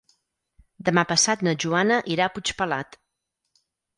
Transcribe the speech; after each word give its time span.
Demà 0.87 1.03
passat 1.11 1.43
na 1.47 1.53
Joana 1.65 1.99
irà 2.15 2.27
a 2.29 2.33
Puigpelat. 2.37 2.97